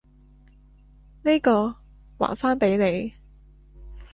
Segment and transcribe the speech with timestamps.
[1.21, 1.75] 呢個，
[2.17, 3.13] 還返畀你！